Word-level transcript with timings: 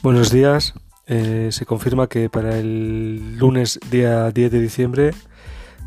Buenos 0.00 0.30
días. 0.30 0.74
Eh, 1.08 1.48
se 1.50 1.66
confirma 1.66 2.06
que 2.06 2.30
para 2.30 2.56
el 2.56 3.36
lunes 3.36 3.80
día 3.90 4.30
10 4.30 4.52
de 4.52 4.60
diciembre 4.60 5.10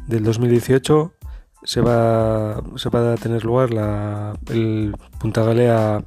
del 0.06 0.26
2018 0.26 1.14
se 1.64 1.80
va, 1.80 2.62
se 2.76 2.90
va 2.90 3.14
a 3.14 3.16
tener 3.16 3.46
lugar 3.46 3.72
la, 3.72 4.38
el 4.50 4.98
Punta 5.18 5.46
Galea 5.46 6.04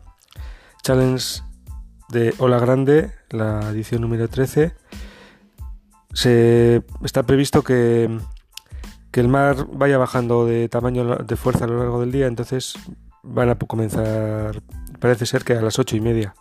Challenge 0.83 1.41
de 2.11 2.35
Ola 2.37 2.59
Grande, 2.59 3.11
la 3.31 3.71
edición 3.71 4.03
número 4.03 4.29
13. 4.29 4.75
Se, 6.13 6.83
está 7.03 7.23
previsto 7.23 7.63
que, 7.63 8.19
que 9.13 9.21
el 9.21 9.29
mar 9.29 9.67
vaya 9.73 9.97
bajando 9.97 10.45
de 10.45 10.69
tamaño 10.69 11.17
de 11.17 11.37
fuerza 11.37 11.65
a 11.65 11.69
lo 11.69 11.79
largo 11.79 12.03
del 12.03 12.13
día, 12.13 12.27
entonces 12.27 12.75
van 13.23 13.49
a 13.49 13.55
comenzar, 13.55 14.61
parece 15.01 15.25
ser 15.25 15.43
que 15.43 15.55
a 15.55 15.63
las 15.63 15.79
ocho 15.79 15.97
y 15.97 16.01
media 16.01 16.35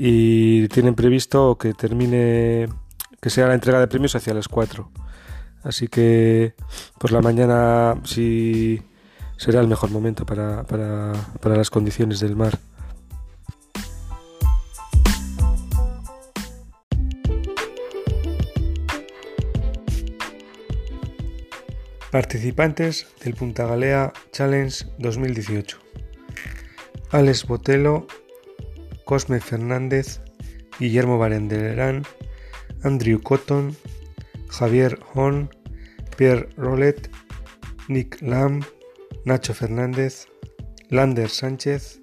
y 0.00 0.68
tienen 0.68 0.94
previsto 0.94 1.58
que 1.58 1.74
termine, 1.74 2.68
que 3.20 3.30
sea 3.30 3.48
la 3.48 3.54
entrega 3.54 3.80
de 3.80 3.88
premios 3.88 4.14
hacia 4.14 4.32
las 4.32 4.46
4. 4.46 4.88
Así 5.64 5.88
que 5.88 6.54
por 7.00 7.10
la 7.10 7.20
mañana 7.20 8.00
sí 8.04 8.80
será 9.36 9.60
el 9.60 9.66
mejor 9.66 9.90
momento 9.90 10.24
para, 10.24 10.62
para, 10.62 11.14
para 11.40 11.56
las 11.56 11.68
condiciones 11.68 12.20
del 12.20 12.36
mar. 12.36 12.56
Participantes 22.12 23.08
del 23.24 23.34
Punta 23.34 23.66
Galea 23.66 24.12
Challenge 24.30 24.86
2018. 24.98 25.76
Alex 27.10 27.46
Botelo, 27.48 28.06
Cosme 29.08 29.40
Fernández, 29.40 30.20
Guillermo 30.78 31.16
Barenderán, 31.16 32.02
Andrew 32.82 33.22
Cotton, 33.22 33.74
Javier 34.50 34.98
Horn, 35.14 35.48
Pierre 36.18 36.50
Rollet, 36.58 37.10
Nick 37.88 38.20
Lamb, 38.20 38.66
Nacho 39.24 39.54
Fernández, 39.54 40.28
Lander 40.90 41.30
Sánchez, 41.30 42.02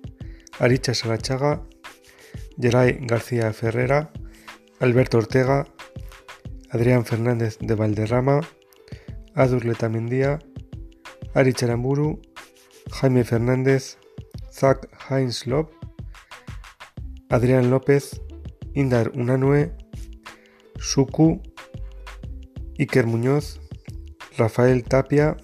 Aricha 0.57 0.95
Sagachaga, 0.95 1.61
Geray 2.59 2.97
García 3.01 3.53
Ferrera, 3.53 4.11
Alberto 4.79 5.19
Ortega, 5.19 5.67
Adrián 6.71 7.05
Fernández 7.05 7.59
de 7.61 7.75
Valderrama, 7.75 8.41
Adur 9.35 9.63
Letamendía, 9.63 10.39
Ari 11.35 11.53
Charamburu, 11.53 12.19
Jaime 12.89 13.23
Fernández, 13.23 13.99
Zach 14.51 14.89
Heinz 15.07 15.45
Adrián 17.35 17.69
López, 17.69 18.21
Indar 18.73 19.11
Unanue, 19.13 19.73
Suku, 20.79 21.41
Iker 22.79 23.07
Muñoz, 23.07 23.59
Rafael 24.37 24.85
Tapia, 24.85 25.35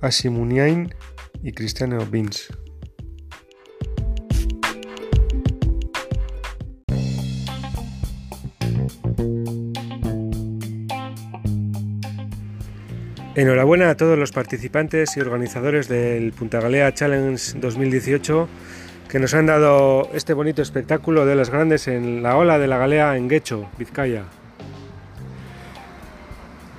Asimuniain 0.00 0.94
y 1.42 1.52
Cristiano 1.52 1.98
Vins. 2.06 2.48
Enhorabuena 13.34 13.90
a 13.90 13.96
todos 13.98 14.18
los 14.18 14.32
participantes 14.32 15.18
y 15.18 15.20
organizadores 15.20 15.86
del 15.86 16.32
Punta 16.32 16.60
Galea 16.60 16.94
Challenge 16.94 17.58
2018 17.60 18.48
que 19.10 19.18
nos 19.18 19.34
han 19.34 19.46
dado 19.46 20.08
este 20.14 20.34
bonito 20.34 20.62
espectáculo 20.62 21.26
de 21.26 21.34
las 21.34 21.50
grandes 21.50 21.88
en 21.88 22.22
la 22.22 22.36
ola 22.36 22.60
de 22.60 22.68
la 22.68 22.78
galea 22.78 23.16
en 23.16 23.28
Guecho, 23.28 23.68
Vizcaya. 23.76 24.22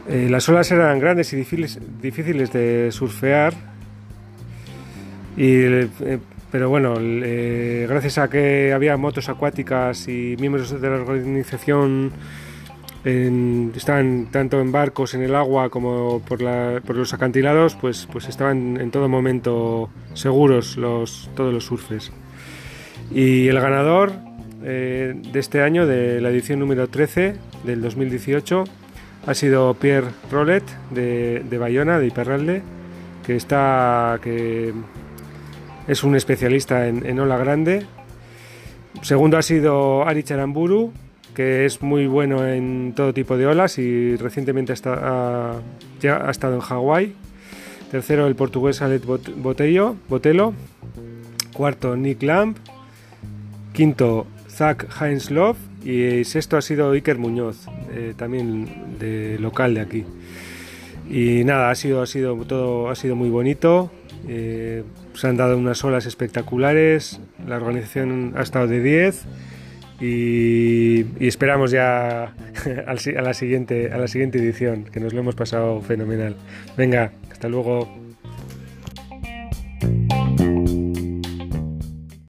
Eh, 0.08 0.28
las 0.30 0.48
olas 0.48 0.72
eran 0.72 0.98
grandes 1.00 1.34
y 1.34 1.36
difíciles, 1.36 2.54
de 2.54 2.90
surfear, 2.92 3.54
eh, 5.38 5.90
pero 6.52 6.70
bueno, 6.70 6.96
eh, 7.00 7.86
gracias 7.90 8.18
a 8.18 8.30
que 8.30 8.72
había 8.74 8.96
motos 8.96 9.28
acuáticas 9.28 10.08
y 10.08 10.38
miembros 10.40 10.80
de 10.80 10.90
la 10.90 10.96
organización 10.96 12.14
estaban 13.04 14.28
tanto 14.32 14.62
en 14.62 14.72
barcos 14.72 15.16
en 15.16 15.24
el 15.24 15.36
agua 15.36 15.70
como 15.70 16.22
por, 16.22 16.40
los 16.42 17.14
acantilados, 17.14 17.76
pues, 17.76 18.08
pues 18.12 18.30
estaban 18.30 18.80
en 18.80 18.92
todo 18.92 19.10
momento 19.10 19.90
seguros 20.14 20.78
los, 20.78 21.30
todos 21.36 21.52
los 21.52 21.66
surfes. 21.66 22.12
Y 23.12 23.48
el 23.48 23.60
ganador 23.60 24.14
eh, 24.64 25.14
de 25.32 25.40
este 25.40 25.62
año, 25.62 25.86
de 25.86 26.22
la 26.22 26.30
edición 26.30 26.60
número 26.60 26.88
13 26.88 27.36
del 27.66 27.82
2018, 27.82 28.64
ha 29.28 29.34
sido 29.34 29.74
Pierre 29.76 30.08
Rollet 30.32 30.64
de, 30.92 31.44
de 31.48 31.58
Bayona, 31.58 32.00
de 32.00 32.08
Iperralde, 32.08 32.62
que 33.26 33.36
está 33.36 34.20
que 34.22 34.74
es 35.88 36.04
un 36.04 36.16
especialista 36.16 36.88
en, 36.88 37.20
ola 37.20 37.38
grande. 37.38 37.86
Segundo 39.02 39.38
ha 39.38 39.42
sido 39.42 40.08
Ari 40.08 40.24
Charamburu, 40.24 40.94
que 41.36 41.66
es 41.66 41.82
muy 41.82 42.08
bueno 42.08 42.46
en 42.48 42.94
todo 42.96 43.14
tipo 43.14 43.38
de 43.38 43.48
olas 43.48 43.78
y 43.78 44.16
recientemente 44.16 44.74
ha, 44.86 45.56
ya 46.00 46.28
ha 46.28 46.32
estado 46.32 46.56
en 46.56 46.62
Hawái. 46.62 47.16
Tercero 47.90 48.28
el 48.28 48.36
portugués 48.36 48.82
Alet 48.82 49.04
Botello. 49.06 49.96
Cuarto 51.54 51.96
Nick 51.98 52.24
Lamb. 52.24 52.56
Quinto 53.74 54.28
Zach 54.48 54.88
Heinz 55.02 55.32
Love. 55.32 55.58
Y 55.84 56.24
sexto 56.26 56.58
ha 56.58 56.62
sido 56.62 56.92
Iker 56.92 57.18
Muñoz, 57.18 57.66
eh, 57.92 58.14
también 58.16 58.98
de 59.00 59.40
local 59.40 59.74
de 59.74 59.82
aquí. 59.82 60.06
Y 61.10 61.44
nada, 61.44 61.72
ha 61.72 61.76
sido, 61.76 62.02
ha 62.02 62.08
sido 62.08 62.36
todo 62.46 62.90
ha 62.90 62.96
sido 62.96 63.16
muy 63.16 63.30
bonito. 63.30 63.92
Eh, 64.28 64.84
se 65.14 65.28
han 65.28 65.38
dado 65.38 65.58
unas 65.58 65.84
olas 65.84 66.06
espectaculares. 66.06 67.20
La 67.48 67.58
organización 67.58 68.34
ha 68.36 68.44
estado 68.44 68.68
de 68.68 68.82
10 68.82 69.26
y, 70.02 71.26
esperamos 71.28 71.72
ya 71.72 72.24
a 72.88 72.94
la, 72.94 73.34
siguiente, 73.34 73.92
a 73.92 73.98
la 73.98 74.08
siguiente 74.08 74.40
edición, 74.40 74.86
que 74.86 75.00
nos 75.00 75.14
lo 75.14 75.20
hemos 75.20 75.36
pasado 75.36 75.82
fenomenal. 75.82 76.36
Venga, 76.76 77.12
hasta 77.32 77.48
luego. 77.48 77.88